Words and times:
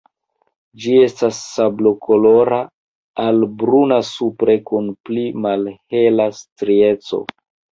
Ĝi 0.83 0.93
estas 1.07 1.41
sablokolora 1.57 2.57
al 3.25 3.37
bruna 3.61 4.01
supre 4.09 4.57
kun 4.71 4.89
pli 5.11 5.27
malhela 5.45 6.31
strieco. 6.43 7.23